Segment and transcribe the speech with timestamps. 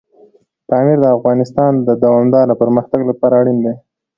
[0.67, 3.73] پامیر د افغانستان د دوامداره پرمختګ لپاره اړین دی.